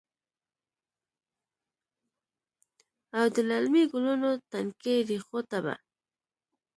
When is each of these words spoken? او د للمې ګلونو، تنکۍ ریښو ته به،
او 3.17 3.25
د 3.33 3.35
للمې 3.49 3.83
ګلونو، 3.91 4.29
تنکۍ 4.51 4.97
ریښو 5.09 5.39
ته 5.49 5.57
به، 5.65 5.75